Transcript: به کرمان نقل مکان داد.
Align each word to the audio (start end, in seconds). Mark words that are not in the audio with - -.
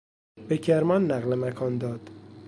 به 0.47 0.57
کرمان 0.57 1.11
نقل 1.11 1.35
مکان 1.35 1.77
داد. 1.77 2.09